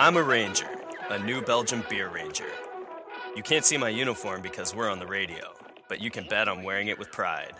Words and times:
I'm 0.00 0.16
a 0.16 0.22
ranger, 0.22 0.68
a 1.10 1.18
New 1.18 1.42
Belgium 1.42 1.82
beer 1.90 2.08
ranger. 2.08 2.46
You 3.34 3.42
can't 3.42 3.64
see 3.64 3.76
my 3.76 3.88
uniform 3.88 4.42
because 4.42 4.72
we're 4.72 4.88
on 4.88 5.00
the 5.00 5.08
radio, 5.08 5.52
but 5.88 6.00
you 6.00 6.08
can 6.08 6.24
bet 6.28 6.48
I'm 6.48 6.62
wearing 6.62 6.86
it 6.86 7.00
with 7.00 7.10
pride. 7.10 7.54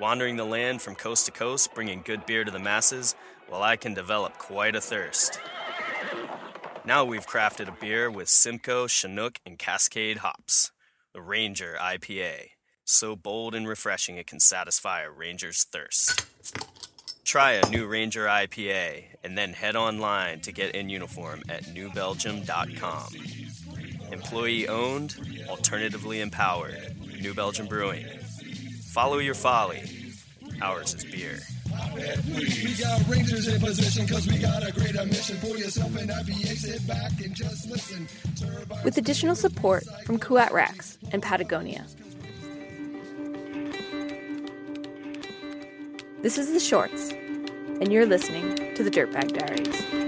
Wandering 0.00 0.36
the 0.36 0.46
land 0.46 0.80
from 0.80 0.94
coast 0.94 1.26
to 1.26 1.30
coast, 1.30 1.74
bringing 1.74 2.00
good 2.06 2.24
beer 2.24 2.42
to 2.42 2.50
the 2.50 2.58
masses, 2.58 3.14
well, 3.50 3.62
I 3.62 3.76
can 3.76 3.92
develop 3.92 4.38
quite 4.38 4.74
a 4.74 4.80
thirst. 4.80 5.40
Now 6.86 7.04
we've 7.04 7.26
crafted 7.26 7.68
a 7.68 7.78
beer 7.78 8.10
with 8.10 8.30
Simcoe, 8.30 8.86
Chinook, 8.86 9.38
and 9.44 9.58
Cascade 9.58 10.18
hops, 10.18 10.72
the 11.12 11.20
Ranger 11.20 11.76
IPA. 11.78 12.52
So 12.86 13.14
bold 13.14 13.54
and 13.54 13.68
refreshing 13.68 14.16
it 14.16 14.26
can 14.26 14.40
satisfy 14.40 15.02
a 15.02 15.10
ranger's 15.10 15.64
thirst. 15.64 16.24
Try 17.32 17.52
a 17.52 17.66
new 17.70 17.86
Ranger 17.86 18.26
IPA 18.26 19.04
and 19.24 19.38
then 19.38 19.54
head 19.54 19.74
online 19.74 20.40
to 20.40 20.52
get 20.52 20.74
in 20.74 20.90
uniform 20.90 21.42
at 21.48 21.64
newbelgium.com. 21.64 24.12
Employee 24.12 24.68
owned, 24.68 25.16
alternatively 25.48 26.20
empowered. 26.20 26.94
New 27.22 27.32
Belgium 27.32 27.68
Brewing. 27.68 28.04
Follow 28.82 29.16
your 29.16 29.32
folly. 29.32 29.82
Ours 30.60 30.92
is 30.92 31.06
beer. 31.06 31.38
We 32.36 32.74
got 32.74 33.08
Rangers 33.08 33.48
in 33.48 33.62
position 33.62 34.04
because 34.04 34.26
we 34.26 34.36
got 34.36 34.68
a 34.68 34.70
greater 34.70 35.06
mission. 35.06 35.38
Pour 35.38 35.56
yourself 35.56 35.96
an 35.96 36.08
IPA, 36.08 36.54
sit 36.54 36.86
back 36.86 37.12
and 37.24 37.34
just 37.34 37.70
listen. 37.70 38.06
With 38.84 38.98
additional 38.98 39.36
support 39.36 39.84
from 40.04 40.18
Kuat 40.18 40.50
Racks 40.50 40.98
and 41.12 41.22
Patagonia. 41.22 41.86
This 46.22 46.38
is 46.38 46.52
The 46.52 46.60
Shorts, 46.60 47.12
and 47.80 47.92
you're 47.92 48.06
listening 48.06 48.74
to 48.74 48.82
the 48.82 48.90
Dirtbag 48.90 49.32
Diaries. 49.32 50.02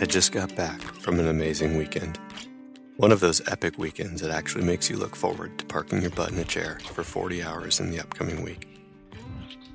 I 0.00 0.04
just 0.04 0.32
got 0.32 0.54
back 0.56 0.80
from 0.80 1.20
an 1.20 1.28
amazing 1.28 1.76
weekend. 1.76 2.18
One 2.96 3.12
of 3.12 3.20
those 3.20 3.46
epic 3.48 3.78
weekends 3.78 4.20
that 4.20 4.30
actually 4.30 4.64
makes 4.64 4.90
you 4.90 4.96
look 4.96 5.16
forward 5.16 5.58
to 5.58 5.64
parking 5.66 6.02
your 6.02 6.10
butt 6.10 6.32
in 6.32 6.38
a 6.38 6.44
chair 6.44 6.78
for 6.92 7.02
40 7.02 7.42
hours 7.42 7.80
in 7.80 7.90
the 7.90 8.00
upcoming 8.00 8.42
week. 8.42 8.68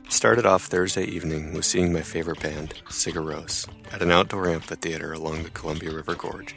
Started 0.09 0.45
off 0.45 0.65
Thursday 0.65 1.03
evening 1.03 1.53
with 1.53 1.65
seeing 1.65 1.91
my 1.91 2.01
favorite 2.01 2.41
band, 2.41 2.73
Rós, 2.85 3.67
at 3.91 4.01
an 4.01 4.11
outdoor 4.11 4.49
amphitheater 4.49 5.13
along 5.13 5.43
the 5.43 5.49
Columbia 5.49 5.93
River 5.93 6.15
Gorge, 6.15 6.55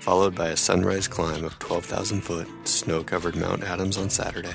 followed 0.00 0.34
by 0.34 0.48
a 0.48 0.56
sunrise 0.56 1.08
climb 1.08 1.44
of 1.44 1.58
12,000 1.58 2.20
foot 2.20 2.48
snow 2.64 3.02
covered 3.02 3.36
Mount 3.36 3.64
Adams 3.64 3.98
on 3.98 4.10
Saturday, 4.10 4.54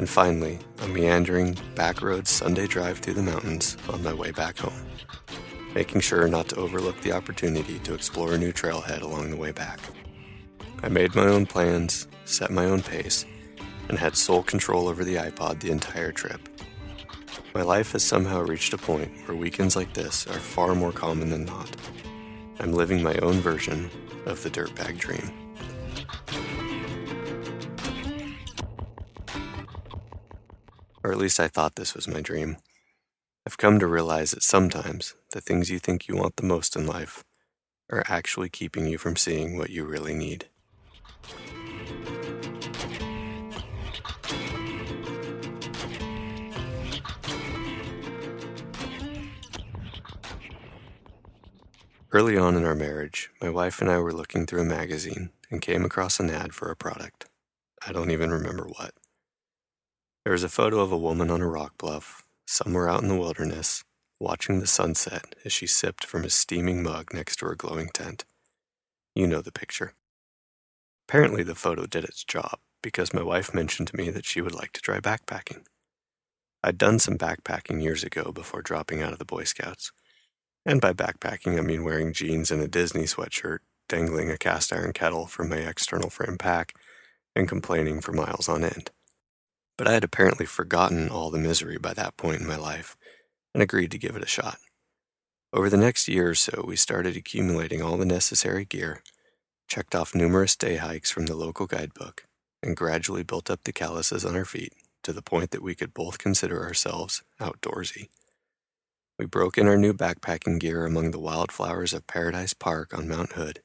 and 0.00 0.08
finally, 0.08 0.58
a 0.78 0.88
meandering 0.88 1.54
backroad 1.74 2.26
Sunday 2.26 2.66
drive 2.66 3.00
through 3.00 3.12
the 3.12 3.22
mountains 3.22 3.76
on 3.90 4.02
my 4.02 4.14
way 4.14 4.30
back 4.30 4.56
home, 4.56 4.86
making 5.74 6.00
sure 6.00 6.26
not 6.26 6.48
to 6.48 6.56
overlook 6.56 6.98
the 7.02 7.12
opportunity 7.12 7.78
to 7.80 7.92
explore 7.92 8.32
a 8.32 8.38
new 8.38 8.50
trailhead 8.50 9.02
along 9.02 9.28
the 9.28 9.36
way 9.36 9.52
back. 9.52 9.78
I 10.82 10.88
made 10.88 11.14
my 11.14 11.26
own 11.26 11.44
plans, 11.44 12.08
set 12.24 12.50
my 12.50 12.64
own 12.64 12.80
pace, 12.80 13.26
and 13.90 13.98
had 13.98 14.16
sole 14.16 14.42
control 14.42 14.88
over 14.88 15.04
the 15.04 15.16
iPod 15.16 15.60
the 15.60 15.70
entire 15.70 16.12
trip. 16.12 16.48
My 17.54 17.60
life 17.60 17.92
has 17.92 18.02
somehow 18.02 18.40
reached 18.40 18.72
a 18.72 18.78
point 18.78 19.12
where 19.26 19.36
weekends 19.36 19.76
like 19.76 19.92
this 19.92 20.26
are 20.28 20.40
far 20.40 20.74
more 20.74 20.92
common 20.92 21.28
than 21.28 21.44
not. 21.44 21.76
I'm 22.58 22.72
living 22.72 23.02
my 23.02 23.16
own 23.16 23.34
version 23.34 23.90
of 24.24 24.42
the 24.42 24.48
dirtbag 24.48 24.96
dream. 24.96 25.49
Or 31.10 31.12
at 31.12 31.18
least 31.18 31.40
I 31.40 31.48
thought 31.48 31.74
this 31.74 31.96
was 31.96 32.06
my 32.06 32.20
dream. 32.20 32.58
I've 33.44 33.58
come 33.58 33.80
to 33.80 33.86
realize 33.88 34.30
that 34.30 34.44
sometimes 34.44 35.16
the 35.32 35.40
things 35.40 35.68
you 35.68 35.80
think 35.80 36.06
you 36.06 36.14
want 36.14 36.36
the 36.36 36.44
most 36.44 36.76
in 36.76 36.86
life 36.86 37.24
are 37.90 38.04
actually 38.06 38.48
keeping 38.48 38.86
you 38.86 38.96
from 38.96 39.16
seeing 39.16 39.58
what 39.58 39.70
you 39.70 39.84
really 39.84 40.14
need. 40.14 40.44
Early 52.12 52.38
on 52.38 52.54
in 52.54 52.64
our 52.64 52.76
marriage, 52.76 53.30
my 53.42 53.50
wife 53.50 53.80
and 53.80 53.90
I 53.90 53.98
were 53.98 54.12
looking 54.12 54.46
through 54.46 54.62
a 54.62 54.64
magazine 54.64 55.30
and 55.50 55.60
came 55.60 55.84
across 55.84 56.20
an 56.20 56.30
ad 56.30 56.54
for 56.54 56.70
a 56.70 56.76
product. 56.76 57.26
I 57.84 57.90
don't 57.90 58.12
even 58.12 58.30
remember 58.30 58.68
what. 58.68 58.94
There 60.24 60.32
was 60.32 60.44
a 60.44 60.50
photo 60.50 60.80
of 60.80 60.92
a 60.92 60.98
woman 60.98 61.30
on 61.30 61.40
a 61.40 61.48
rock 61.48 61.78
bluff, 61.78 62.24
somewhere 62.46 62.90
out 62.90 63.02
in 63.02 63.08
the 63.08 63.16
wilderness, 63.16 63.84
watching 64.18 64.60
the 64.60 64.66
sunset 64.66 65.34
as 65.46 65.52
she 65.52 65.66
sipped 65.66 66.04
from 66.04 66.24
a 66.24 66.30
steaming 66.30 66.82
mug 66.82 67.14
next 67.14 67.36
to 67.36 67.46
her 67.46 67.54
glowing 67.54 67.88
tent. 67.88 68.26
You 69.14 69.26
know 69.26 69.40
the 69.40 69.50
picture. 69.50 69.94
Apparently, 71.08 71.42
the 71.42 71.54
photo 71.54 71.86
did 71.86 72.04
its 72.04 72.22
job 72.22 72.58
because 72.82 73.14
my 73.14 73.22
wife 73.22 73.54
mentioned 73.54 73.88
to 73.88 73.96
me 73.96 74.10
that 74.10 74.26
she 74.26 74.42
would 74.42 74.54
like 74.54 74.72
to 74.72 74.82
try 74.82 75.00
backpacking. 75.00 75.64
I'd 76.62 76.76
done 76.76 76.98
some 76.98 77.16
backpacking 77.16 77.82
years 77.82 78.04
ago 78.04 78.30
before 78.30 78.60
dropping 78.60 79.00
out 79.00 79.14
of 79.14 79.18
the 79.18 79.24
Boy 79.24 79.44
Scouts. 79.44 79.90
And 80.66 80.82
by 80.82 80.92
backpacking, 80.92 81.58
I 81.58 81.62
mean 81.62 81.82
wearing 81.82 82.12
jeans 82.12 82.50
and 82.50 82.60
a 82.60 82.68
Disney 82.68 83.04
sweatshirt, 83.04 83.60
dangling 83.88 84.30
a 84.30 84.36
cast 84.36 84.70
iron 84.70 84.92
kettle 84.92 85.26
from 85.26 85.48
my 85.48 85.56
external 85.56 86.10
frame 86.10 86.36
pack, 86.36 86.74
and 87.34 87.48
complaining 87.48 88.02
for 88.02 88.12
miles 88.12 88.50
on 88.50 88.64
end. 88.64 88.90
But 89.80 89.88
I 89.88 89.94
had 89.94 90.04
apparently 90.04 90.44
forgotten 90.44 91.08
all 91.08 91.30
the 91.30 91.38
misery 91.38 91.78
by 91.78 91.94
that 91.94 92.18
point 92.18 92.42
in 92.42 92.46
my 92.46 92.56
life 92.56 92.98
and 93.54 93.62
agreed 93.62 93.90
to 93.92 93.98
give 93.98 94.14
it 94.14 94.22
a 94.22 94.26
shot. 94.26 94.58
Over 95.54 95.70
the 95.70 95.78
next 95.78 96.06
year 96.06 96.28
or 96.28 96.34
so, 96.34 96.66
we 96.68 96.76
started 96.76 97.16
accumulating 97.16 97.80
all 97.80 97.96
the 97.96 98.04
necessary 98.04 98.66
gear, 98.66 99.02
checked 99.68 99.94
off 99.94 100.14
numerous 100.14 100.54
day 100.54 100.76
hikes 100.76 101.10
from 101.10 101.24
the 101.24 101.34
local 101.34 101.66
guidebook, 101.66 102.26
and 102.62 102.76
gradually 102.76 103.22
built 103.22 103.50
up 103.50 103.64
the 103.64 103.72
calluses 103.72 104.22
on 104.22 104.36
our 104.36 104.44
feet 104.44 104.74
to 105.02 105.14
the 105.14 105.22
point 105.22 105.50
that 105.50 105.62
we 105.62 105.74
could 105.74 105.94
both 105.94 106.18
consider 106.18 106.62
ourselves 106.62 107.22
outdoorsy. 107.40 108.10
We 109.18 109.24
broke 109.24 109.56
in 109.56 109.66
our 109.66 109.78
new 109.78 109.94
backpacking 109.94 110.60
gear 110.60 110.84
among 110.84 111.12
the 111.12 111.18
wildflowers 111.18 111.94
of 111.94 112.06
Paradise 112.06 112.52
Park 112.52 112.92
on 112.92 113.08
Mount 113.08 113.32
Hood 113.32 113.62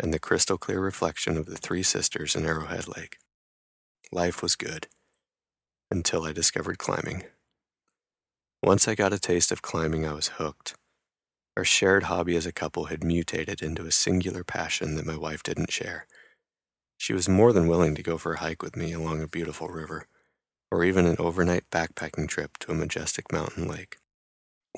and 0.00 0.10
the 0.10 0.18
crystal 0.18 0.56
clear 0.56 0.80
reflection 0.80 1.36
of 1.36 1.44
the 1.44 1.58
Three 1.58 1.82
Sisters 1.82 2.34
in 2.34 2.46
Arrowhead 2.46 2.88
Lake. 2.88 3.18
Life 4.10 4.40
was 4.40 4.56
good 4.56 4.86
until 5.90 6.24
I 6.24 6.32
discovered 6.32 6.78
climbing. 6.78 7.24
Once 8.62 8.88
I 8.88 8.94
got 8.94 9.12
a 9.12 9.18
taste 9.18 9.52
of 9.52 9.62
climbing, 9.62 10.06
I 10.06 10.12
was 10.12 10.28
hooked. 10.28 10.74
Our 11.56 11.64
shared 11.64 12.04
hobby 12.04 12.34
as 12.36 12.46
a 12.46 12.52
couple 12.52 12.86
had 12.86 13.04
mutated 13.04 13.62
into 13.62 13.86
a 13.86 13.92
singular 13.92 14.42
passion 14.42 14.96
that 14.96 15.06
my 15.06 15.16
wife 15.16 15.42
didn't 15.42 15.70
share. 15.70 16.06
She 16.96 17.12
was 17.12 17.28
more 17.28 17.52
than 17.52 17.68
willing 17.68 17.94
to 17.94 18.02
go 18.02 18.18
for 18.18 18.34
a 18.34 18.38
hike 18.38 18.62
with 18.62 18.76
me 18.76 18.92
along 18.92 19.22
a 19.22 19.28
beautiful 19.28 19.68
river, 19.68 20.08
or 20.70 20.82
even 20.84 21.06
an 21.06 21.16
overnight 21.18 21.70
backpacking 21.70 22.28
trip 22.28 22.58
to 22.58 22.72
a 22.72 22.74
majestic 22.74 23.32
mountain 23.32 23.68
lake. 23.68 23.98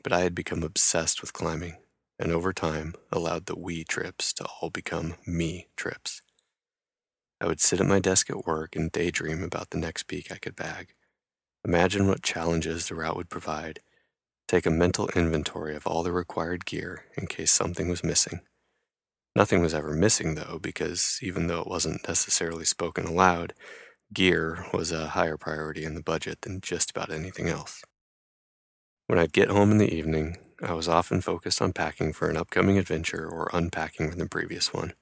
But 0.02 0.12
I 0.12 0.20
had 0.20 0.34
become 0.34 0.62
obsessed 0.62 1.20
with 1.20 1.32
climbing, 1.32 1.76
and 2.18 2.32
over 2.32 2.52
time 2.52 2.94
allowed 3.12 3.46
the 3.46 3.58
we 3.58 3.84
trips 3.84 4.32
to 4.34 4.46
all 4.60 4.70
become 4.70 5.14
me 5.26 5.68
trips. 5.76 6.22
I 7.40 7.46
would 7.46 7.60
sit 7.60 7.80
at 7.80 7.86
my 7.86 8.00
desk 8.00 8.30
at 8.30 8.46
work 8.46 8.76
and 8.76 8.90
daydream 8.90 9.42
about 9.42 9.70
the 9.70 9.78
next 9.78 10.04
peak 10.04 10.32
I 10.32 10.38
could 10.38 10.56
bag. 10.56 10.94
Imagine 11.66 12.08
what 12.08 12.22
challenges 12.22 12.88
the 12.88 12.94
route 12.94 13.16
would 13.16 13.28
provide. 13.28 13.80
Take 14.48 14.66
a 14.66 14.70
mental 14.70 15.08
inventory 15.16 15.74
of 15.76 15.86
all 15.86 16.02
the 16.02 16.12
required 16.12 16.64
gear 16.64 17.04
in 17.16 17.26
case 17.26 17.50
something 17.50 17.88
was 17.88 18.04
missing. 18.04 18.40
Nothing 19.34 19.60
was 19.60 19.74
ever 19.74 19.92
missing, 19.92 20.34
though, 20.34 20.58
because 20.62 21.18
even 21.20 21.46
though 21.46 21.60
it 21.60 21.66
wasn't 21.66 22.08
necessarily 22.08 22.64
spoken 22.64 23.04
aloud, 23.04 23.52
gear 24.14 24.64
was 24.72 24.92
a 24.92 25.08
higher 25.08 25.36
priority 25.36 25.84
in 25.84 25.94
the 25.94 26.02
budget 26.02 26.40
than 26.42 26.60
just 26.60 26.90
about 26.90 27.10
anything 27.10 27.48
else. 27.48 27.82
When 29.08 29.18
I'd 29.18 29.32
get 29.32 29.50
home 29.50 29.72
in 29.72 29.78
the 29.78 29.92
evening, 29.92 30.38
I 30.62 30.72
was 30.72 30.88
often 30.88 31.20
focused 31.20 31.60
on 31.60 31.74
packing 31.74 32.12
for 32.14 32.30
an 32.30 32.36
upcoming 32.36 32.78
adventure 32.78 33.28
or 33.28 33.50
unpacking 33.52 34.10
from 34.10 34.20
the 34.20 34.28
previous 34.28 34.72
one. 34.72 34.94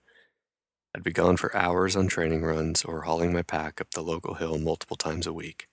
I'd 0.95 1.03
be 1.03 1.13
gone 1.13 1.37
for 1.37 1.55
hours 1.57 1.97
on 1.97 2.07
training 2.07 2.43
runs 2.43 2.85
or 2.85 3.03
hauling 3.03 3.33
my 3.33 3.43
pack 3.43 3.81
up 3.81 3.91
the 3.91 4.03
local 4.03 4.35
hill 4.35 4.59
multiple 4.59 4.97
times 4.97 5.27
a 5.27 5.33
week. 5.33 5.67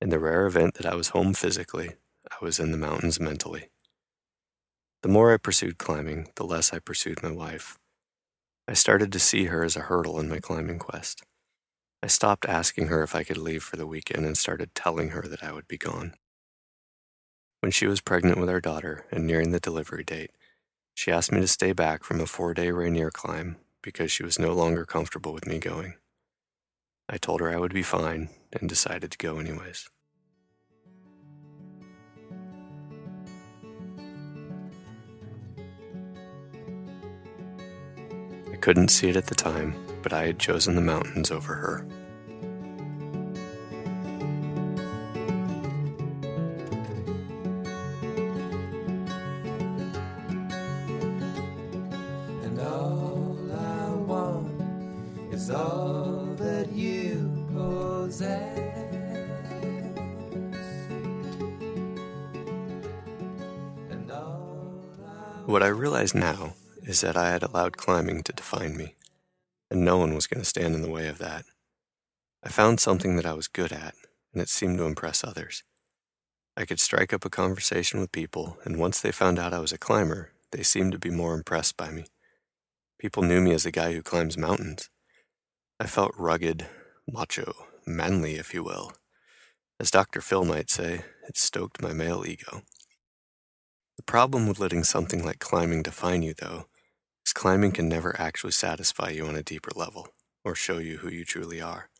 In 0.00 0.10
the 0.10 0.20
rare 0.20 0.46
event 0.46 0.74
that 0.74 0.86
I 0.86 0.94
was 0.94 1.08
home 1.08 1.34
physically, 1.34 1.94
I 2.30 2.36
was 2.44 2.60
in 2.60 2.70
the 2.70 2.78
mountains 2.78 3.18
mentally. 3.18 3.70
The 5.02 5.08
more 5.08 5.34
I 5.34 5.36
pursued 5.36 5.78
climbing, 5.78 6.28
the 6.36 6.44
less 6.44 6.72
I 6.72 6.78
pursued 6.78 7.24
my 7.24 7.32
wife. 7.32 7.76
I 8.68 8.74
started 8.74 9.12
to 9.12 9.18
see 9.18 9.46
her 9.46 9.64
as 9.64 9.74
a 9.74 9.82
hurdle 9.82 10.20
in 10.20 10.28
my 10.28 10.38
climbing 10.38 10.78
quest. 10.78 11.22
I 12.02 12.06
stopped 12.06 12.46
asking 12.46 12.86
her 12.86 13.02
if 13.02 13.16
I 13.16 13.24
could 13.24 13.38
leave 13.38 13.64
for 13.64 13.76
the 13.76 13.86
weekend 13.86 14.24
and 14.24 14.38
started 14.38 14.74
telling 14.76 15.08
her 15.08 15.22
that 15.22 15.42
I 15.42 15.50
would 15.52 15.66
be 15.66 15.78
gone. 15.78 16.14
When 17.60 17.72
she 17.72 17.86
was 17.88 18.00
pregnant 18.00 18.38
with 18.38 18.48
our 18.48 18.60
daughter 18.60 19.06
and 19.10 19.26
nearing 19.26 19.50
the 19.50 19.60
delivery 19.60 20.04
date, 20.04 20.30
she 20.94 21.10
asked 21.10 21.32
me 21.32 21.40
to 21.40 21.48
stay 21.48 21.72
back 21.72 22.04
from 22.04 22.20
a 22.20 22.26
four 22.26 22.54
day 22.54 22.70
Rainier 22.70 23.10
climb 23.10 23.56
because 23.86 24.10
she 24.10 24.24
was 24.24 24.36
no 24.36 24.52
longer 24.52 24.84
comfortable 24.84 25.32
with 25.32 25.46
me 25.46 25.60
going. 25.60 25.94
I 27.08 27.18
told 27.18 27.40
her 27.40 27.48
I 27.48 27.56
would 27.56 27.72
be 27.72 27.84
fine 27.84 28.30
and 28.52 28.68
decided 28.68 29.12
to 29.12 29.18
go 29.18 29.38
anyways. 29.38 29.88
I 38.52 38.56
couldn't 38.56 38.88
see 38.88 39.08
it 39.08 39.14
at 39.14 39.28
the 39.28 39.36
time, 39.36 39.76
but 40.02 40.12
I 40.12 40.26
had 40.26 40.40
chosen 40.40 40.74
the 40.74 40.80
mountains 40.80 41.30
over 41.30 41.54
her. 41.54 41.86
Is 55.36 55.50
all 55.50 56.34
that 56.38 56.72
you 56.72 57.30
possess. 57.52 58.56
What 65.44 65.62
I 65.62 65.66
realize 65.68 66.14
now 66.14 66.54
is 66.84 67.02
that 67.02 67.18
I 67.18 67.30
had 67.30 67.42
allowed 67.42 67.76
climbing 67.76 68.22
to 68.22 68.32
define 68.32 68.78
me, 68.78 68.94
and 69.70 69.84
no 69.84 69.98
one 69.98 70.14
was 70.14 70.26
going 70.26 70.40
to 70.40 70.48
stand 70.48 70.74
in 70.74 70.80
the 70.80 70.90
way 70.90 71.06
of 71.06 71.18
that. 71.18 71.44
I 72.42 72.48
found 72.48 72.80
something 72.80 73.16
that 73.16 73.26
I 73.26 73.34
was 73.34 73.46
good 73.46 73.72
at, 73.72 73.94
and 74.32 74.40
it 74.40 74.48
seemed 74.48 74.78
to 74.78 74.86
impress 74.86 75.22
others. 75.22 75.62
I 76.56 76.64
could 76.64 76.80
strike 76.80 77.12
up 77.12 77.26
a 77.26 77.30
conversation 77.30 78.00
with 78.00 78.10
people, 78.10 78.56
and 78.64 78.78
once 78.78 79.00
they 79.02 79.12
found 79.12 79.38
out 79.38 79.52
I 79.52 79.60
was 79.60 79.72
a 79.72 79.78
climber, 79.78 80.32
they 80.50 80.62
seemed 80.62 80.92
to 80.92 80.98
be 80.98 81.10
more 81.10 81.34
impressed 81.34 81.76
by 81.76 81.90
me. 81.90 82.06
People 82.98 83.22
knew 83.22 83.42
me 83.42 83.52
as 83.52 83.64
the 83.64 83.70
guy 83.70 83.92
who 83.92 84.00
climbs 84.02 84.38
mountains. 84.38 84.88
I 85.78 85.86
felt 85.86 86.14
rugged, 86.16 86.66
macho, 87.06 87.52
manly, 87.86 88.36
if 88.36 88.54
you 88.54 88.64
will. 88.64 88.92
As 89.78 89.90
Dr. 89.90 90.22
Phil 90.22 90.46
might 90.46 90.70
say, 90.70 91.02
it 91.28 91.36
stoked 91.36 91.82
my 91.82 91.92
male 91.92 92.24
ego. 92.26 92.62
The 93.98 94.02
problem 94.02 94.46
with 94.46 94.58
letting 94.58 94.84
something 94.84 95.22
like 95.22 95.38
climbing 95.38 95.82
define 95.82 96.22
you, 96.22 96.32
though, 96.32 96.64
is 97.26 97.34
climbing 97.34 97.72
can 97.72 97.90
never 97.90 98.18
actually 98.18 98.52
satisfy 98.52 99.10
you 99.10 99.26
on 99.26 99.36
a 99.36 99.42
deeper 99.42 99.70
level 99.76 100.08
or 100.46 100.54
show 100.54 100.78
you 100.78 100.98
who 100.98 101.10
you 101.10 101.26
truly 101.26 101.60
are. 101.60 101.90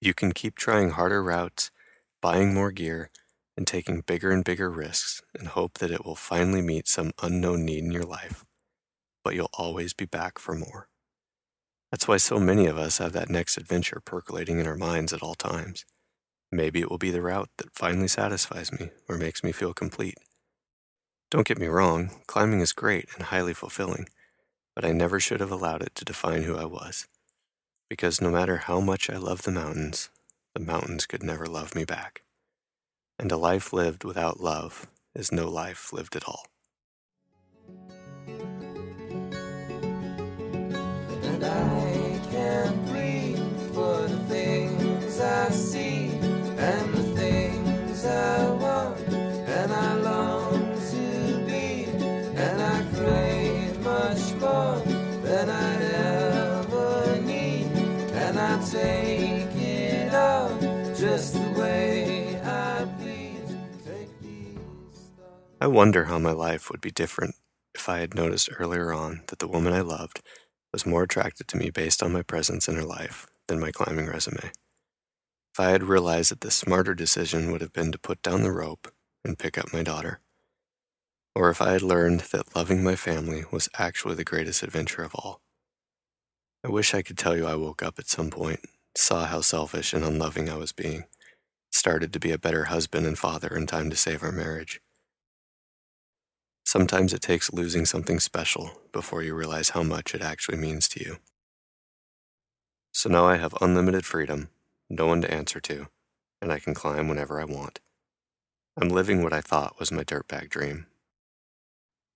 You 0.00 0.14
can 0.14 0.30
keep 0.30 0.54
trying 0.54 0.90
harder 0.90 1.24
routes, 1.24 1.72
buying 2.22 2.54
more 2.54 2.70
gear, 2.70 3.10
and 3.56 3.66
taking 3.66 4.02
bigger 4.02 4.30
and 4.30 4.44
bigger 4.44 4.70
risks 4.70 5.20
and 5.36 5.48
hope 5.48 5.78
that 5.78 5.90
it 5.90 6.04
will 6.04 6.14
finally 6.14 6.62
meet 6.62 6.86
some 6.86 7.10
unknown 7.20 7.64
need 7.64 7.82
in 7.82 7.90
your 7.90 8.04
life, 8.04 8.44
but 9.24 9.34
you'll 9.34 9.50
always 9.54 9.94
be 9.94 10.04
back 10.04 10.38
for 10.38 10.54
more. 10.54 10.88
That's 11.96 12.08
why 12.08 12.18
so 12.18 12.38
many 12.38 12.66
of 12.66 12.76
us 12.76 12.98
have 12.98 13.14
that 13.14 13.30
next 13.30 13.56
adventure 13.56 14.02
percolating 14.04 14.60
in 14.60 14.66
our 14.66 14.76
minds 14.76 15.14
at 15.14 15.22
all 15.22 15.34
times. 15.34 15.86
Maybe 16.52 16.82
it 16.82 16.90
will 16.90 16.98
be 16.98 17.10
the 17.10 17.22
route 17.22 17.48
that 17.56 17.74
finally 17.74 18.06
satisfies 18.06 18.70
me 18.70 18.90
or 19.08 19.16
makes 19.16 19.42
me 19.42 19.50
feel 19.50 19.72
complete. 19.72 20.18
Don't 21.30 21.46
get 21.46 21.58
me 21.58 21.68
wrong, 21.68 22.10
climbing 22.26 22.60
is 22.60 22.74
great 22.74 23.08
and 23.14 23.22
highly 23.22 23.54
fulfilling, 23.54 24.08
but 24.74 24.84
I 24.84 24.92
never 24.92 25.18
should 25.18 25.40
have 25.40 25.50
allowed 25.50 25.80
it 25.80 25.94
to 25.94 26.04
define 26.04 26.42
who 26.42 26.58
I 26.58 26.66
was. 26.66 27.08
Because 27.88 28.20
no 28.20 28.30
matter 28.30 28.58
how 28.58 28.78
much 28.78 29.08
I 29.08 29.16
love 29.16 29.44
the 29.44 29.50
mountains, 29.50 30.10
the 30.52 30.60
mountains 30.60 31.06
could 31.06 31.22
never 31.22 31.46
love 31.46 31.74
me 31.74 31.86
back. 31.86 32.24
And 33.18 33.32
a 33.32 33.38
life 33.38 33.72
lived 33.72 34.04
without 34.04 34.38
love 34.38 34.86
is 35.14 35.32
no 35.32 35.48
life 35.48 35.94
lived 35.94 36.14
at 36.14 36.28
all. 36.28 36.44
I 65.66 65.68
wonder 65.68 66.04
how 66.04 66.20
my 66.20 66.30
life 66.30 66.70
would 66.70 66.80
be 66.80 66.92
different 66.92 67.34
if 67.74 67.88
I 67.88 67.98
had 67.98 68.14
noticed 68.14 68.48
earlier 68.56 68.92
on 68.92 69.24
that 69.26 69.40
the 69.40 69.48
woman 69.48 69.72
I 69.72 69.80
loved 69.80 70.22
was 70.72 70.86
more 70.86 71.02
attracted 71.02 71.48
to 71.48 71.56
me 71.56 71.70
based 71.70 72.04
on 72.04 72.12
my 72.12 72.22
presence 72.22 72.68
in 72.68 72.76
her 72.76 72.84
life 72.84 73.26
than 73.48 73.58
my 73.58 73.72
climbing 73.72 74.06
resume. 74.06 74.52
If 75.52 75.58
I 75.58 75.70
had 75.70 75.82
realized 75.82 76.30
that 76.30 76.42
the 76.42 76.52
smarter 76.52 76.94
decision 76.94 77.50
would 77.50 77.62
have 77.62 77.72
been 77.72 77.90
to 77.90 77.98
put 77.98 78.22
down 78.22 78.44
the 78.44 78.52
rope 78.52 78.94
and 79.24 79.40
pick 79.40 79.58
up 79.58 79.72
my 79.72 79.82
daughter. 79.82 80.20
Or 81.34 81.50
if 81.50 81.60
I 81.60 81.72
had 81.72 81.82
learned 81.82 82.20
that 82.30 82.54
loving 82.54 82.84
my 82.84 82.94
family 82.94 83.42
was 83.50 83.68
actually 83.76 84.14
the 84.14 84.22
greatest 84.22 84.62
adventure 84.62 85.02
of 85.02 85.16
all. 85.16 85.40
I 86.64 86.68
wish 86.68 86.94
I 86.94 87.02
could 87.02 87.18
tell 87.18 87.36
you 87.36 87.44
I 87.44 87.56
woke 87.56 87.82
up 87.82 87.98
at 87.98 88.06
some 88.08 88.30
point, 88.30 88.60
saw 88.94 89.26
how 89.26 89.40
selfish 89.40 89.92
and 89.92 90.04
unloving 90.04 90.48
I 90.48 90.58
was 90.58 90.70
being, 90.70 91.06
started 91.72 92.12
to 92.12 92.20
be 92.20 92.30
a 92.30 92.38
better 92.38 92.66
husband 92.66 93.04
and 93.04 93.18
father 93.18 93.48
in 93.48 93.66
time 93.66 93.90
to 93.90 93.96
save 93.96 94.22
our 94.22 94.30
marriage. 94.30 94.80
Sometimes 96.66 97.14
it 97.14 97.22
takes 97.22 97.52
losing 97.52 97.86
something 97.86 98.18
special 98.18 98.72
before 98.90 99.22
you 99.22 99.36
realize 99.36 99.70
how 99.70 99.84
much 99.84 100.16
it 100.16 100.20
actually 100.20 100.58
means 100.58 100.88
to 100.88 101.00
you. 101.00 101.18
So 102.90 103.08
now 103.08 103.24
I 103.24 103.36
have 103.36 103.54
unlimited 103.60 104.04
freedom, 104.04 104.48
no 104.90 105.06
one 105.06 105.22
to 105.22 105.32
answer 105.32 105.60
to, 105.60 105.86
and 106.42 106.50
I 106.50 106.58
can 106.58 106.74
climb 106.74 107.06
whenever 107.06 107.40
I 107.40 107.44
want. 107.44 107.78
I'm 108.76 108.88
living 108.88 109.22
what 109.22 109.32
I 109.32 109.42
thought 109.42 109.78
was 109.78 109.92
my 109.92 110.02
dirtbag 110.02 110.48
dream. 110.48 110.86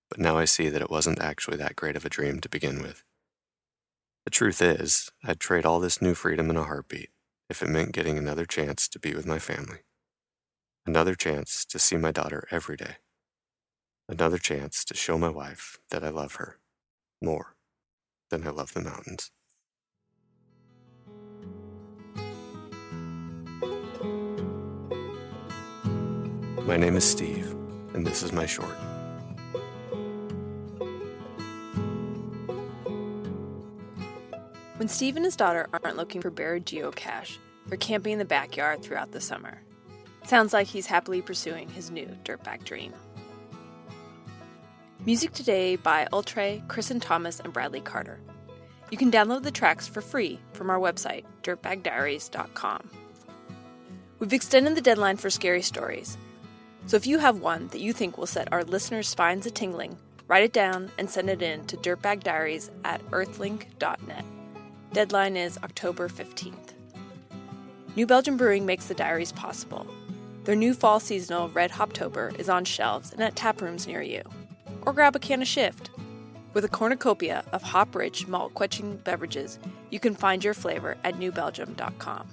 But 0.09 0.19
now 0.19 0.37
I 0.37 0.43
see 0.43 0.67
that 0.67 0.81
it 0.81 0.91
wasn't 0.91 1.21
actually 1.21 1.55
that 1.57 1.77
great 1.77 1.95
of 1.95 2.03
a 2.03 2.09
dream 2.09 2.41
to 2.41 2.49
begin 2.49 2.81
with. 2.81 3.05
The 4.25 4.31
truth 4.31 4.61
is, 4.61 5.11
I'd 5.23 5.39
trade 5.39 5.65
all 5.65 5.79
this 5.79 6.01
new 6.01 6.13
freedom 6.13 6.49
in 6.49 6.57
a 6.57 6.65
heartbeat 6.65 7.09
if 7.49 7.63
it 7.63 7.69
meant 7.69 7.93
getting 7.93 8.17
another 8.17 8.45
chance 8.45 8.89
to 8.89 8.99
be 8.99 9.15
with 9.15 9.25
my 9.25 9.39
family. 9.39 9.79
Another 10.85 11.15
chance 11.15 11.63
to 11.63 11.79
see 11.79 11.95
my 11.95 12.11
daughter 12.11 12.49
every 12.51 12.75
day 12.75 12.97
another 14.11 14.37
chance 14.37 14.83
to 14.83 14.93
show 14.93 15.17
my 15.17 15.29
wife 15.29 15.79
that 15.89 16.03
I 16.03 16.09
love 16.09 16.35
her 16.35 16.57
more 17.21 17.55
than 18.29 18.45
I 18.45 18.49
love 18.49 18.73
the 18.73 18.81
mountains. 18.81 19.31
My 26.67 26.75
name 26.75 26.97
is 26.97 27.05
Steve, 27.05 27.55
and 27.93 28.05
this 28.05 28.21
is 28.21 28.33
my 28.33 28.45
short. 28.45 28.75
When 34.75 34.89
Steve 34.89 35.15
and 35.15 35.23
his 35.23 35.37
daughter 35.37 35.67
aren't 35.71 35.95
looking 35.95 36.21
for 36.21 36.31
buried 36.31 36.65
geocache, 36.65 37.37
they're 37.67 37.77
camping 37.77 38.13
in 38.13 38.19
the 38.19 38.25
backyard 38.25 38.83
throughout 38.83 39.13
the 39.13 39.21
summer. 39.21 39.61
Sounds 40.25 40.51
like 40.51 40.67
he's 40.67 40.87
happily 40.87 41.21
pursuing 41.21 41.69
his 41.69 41.91
new 41.91 42.07
dirtbag 42.25 42.65
dream. 42.65 42.93
Music 45.03 45.33
today 45.33 45.75
by 45.77 46.07
Ultre, 46.13 46.61
and 46.91 47.01
Thomas, 47.01 47.39
and 47.39 47.51
Bradley 47.51 47.81
Carter. 47.81 48.19
You 48.91 48.99
can 48.99 49.11
download 49.11 49.41
the 49.41 49.49
tracks 49.49 49.87
for 49.87 49.99
free 49.99 50.39
from 50.53 50.69
our 50.69 50.77
website, 50.77 51.23
dirtbagdiaries.com. 51.41 52.87
We've 54.19 54.31
extended 54.31 54.75
the 54.75 54.81
deadline 54.81 55.17
for 55.17 55.31
scary 55.31 55.63
stories, 55.63 56.19
so 56.85 56.97
if 56.97 57.07
you 57.07 57.17
have 57.17 57.39
one 57.39 57.67
that 57.69 57.81
you 57.81 57.93
think 57.93 58.15
will 58.15 58.27
set 58.27 58.53
our 58.53 58.63
listeners' 58.63 59.07
spines 59.07 59.47
a 59.47 59.49
tingling, 59.49 59.97
write 60.27 60.43
it 60.43 60.53
down 60.53 60.91
and 60.99 61.09
send 61.09 61.31
it 61.31 61.41
in 61.41 61.65
to 61.65 61.77
dirtbagdiaries 61.77 62.69
at 62.85 63.03
earthlink.net. 63.09 64.25
Deadline 64.93 65.35
is 65.35 65.57
October 65.63 66.09
15th. 66.09 66.73
New 67.95 68.05
Belgium 68.05 68.37
Brewing 68.37 68.67
makes 68.67 68.85
the 68.85 68.93
diaries 68.93 69.31
possible. 69.31 69.87
Their 70.43 70.55
new 70.55 70.75
fall 70.75 70.99
seasonal 70.99 71.49
Red 71.49 71.71
Hoptober 71.71 72.37
is 72.39 72.49
on 72.49 72.65
shelves 72.65 73.11
and 73.11 73.23
at 73.23 73.35
tap 73.35 73.63
rooms 73.63 73.87
near 73.87 74.03
you. 74.03 74.21
Or 74.81 74.93
grab 74.93 75.15
a 75.15 75.19
can 75.19 75.41
of 75.41 75.47
Shift. 75.47 75.91
With 76.53 76.65
a 76.65 76.69
cornucopia 76.69 77.43
of 77.53 77.61
hop 77.61 77.95
rich, 77.95 78.27
malt 78.27 78.53
quenching 78.53 78.97
beverages, 78.97 79.57
you 79.89 79.99
can 79.99 80.15
find 80.15 80.43
your 80.43 80.53
flavor 80.53 80.97
at 81.03 81.15
newbelgium.com. 81.15 82.27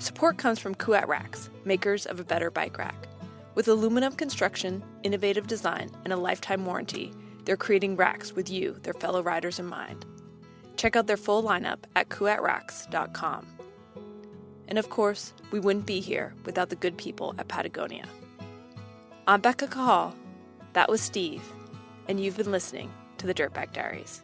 Support 0.00 0.38
comes 0.38 0.58
from 0.58 0.74
Kuat 0.74 1.06
Racks, 1.06 1.50
makers 1.64 2.04
of 2.04 2.18
a 2.18 2.24
better 2.24 2.50
bike 2.50 2.78
rack. 2.78 3.06
With 3.54 3.68
aluminum 3.68 4.14
construction, 4.14 4.82
innovative 5.04 5.46
design, 5.46 5.90
and 6.02 6.12
a 6.12 6.16
lifetime 6.16 6.66
warranty, 6.66 7.12
they're 7.44 7.56
creating 7.56 7.94
racks 7.96 8.32
with 8.32 8.50
you, 8.50 8.76
their 8.82 8.94
fellow 8.94 9.22
riders, 9.22 9.60
in 9.60 9.66
mind. 9.66 10.04
Check 10.76 10.96
out 10.96 11.06
their 11.06 11.16
full 11.16 11.42
lineup 11.42 11.78
at 11.94 12.08
kuatracks.com. 12.08 13.46
And 14.66 14.78
of 14.78 14.90
course, 14.90 15.32
we 15.52 15.60
wouldn't 15.60 15.86
be 15.86 16.00
here 16.00 16.34
without 16.44 16.70
the 16.70 16.76
good 16.76 16.96
people 16.96 17.34
at 17.38 17.48
Patagonia. 17.48 18.06
I'm 19.28 19.40
Becca 19.40 19.68
Cahall. 19.68 20.14
That 20.74 20.90
was 20.90 21.00
Steve, 21.00 21.42
and 22.08 22.18
you've 22.18 22.36
been 22.36 22.50
listening 22.50 22.92
to 23.18 23.28
the 23.28 23.34
Dirtbag 23.34 23.72
Diaries. 23.72 24.22